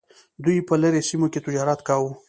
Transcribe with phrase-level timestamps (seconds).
[0.43, 2.11] دوی په لرې سیمو کې تجارت کاوه.